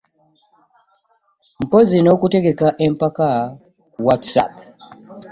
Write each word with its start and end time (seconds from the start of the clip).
Mpozzi 1.63 1.97
n'okuteeka 2.01 2.67
empaaba 2.85 3.29
ku 3.93 3.99
Whatsapp 4.07 4.53